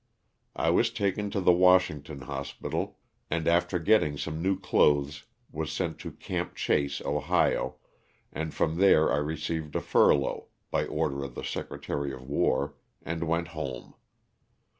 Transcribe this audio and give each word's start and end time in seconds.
I 0.55 0.71
was 0.71 0.89
taken 0.89 1.29
to 1.29 1.39
the 1.39 1.51
Washington 1.53 2.21
Hospital, 2.21 2.97
and 3.29 3.47
after 3.47 3.77
getting 3.77 4.17
some 4.17 4.41
new 4.41 4.59
clothes 4.59 5.25
was 5.51 5.71
sent 5.71 5.99
to 5.99 6.09
'* 6.11 6.19
Camp 6.29 6.55
Chase," 6.55 7.01
Ohio, 7.01 7.75
and 8.33 8.51
from 8.51 8.77
there 8.77 9.13
I 9.13 9.17
received 9.17 9.75
a 9.75 9.79
furlough 9.79 10.47
(by 10.71 10.87
order 10.87 11.23
of 11.23 11.35
the 11.35 11.43
Secretary 11.43 12.11
of 12.13 12.27
War), 12.27 12.73
and 13.03 13.25
went 13.25 13.49
home. 13.49 13.93